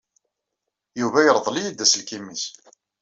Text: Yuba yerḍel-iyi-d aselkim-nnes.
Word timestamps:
Yuba 0.99 1.25
yerḍel-iyi-d 1.25 1.79
aselkim-nnes. 1.85 2.43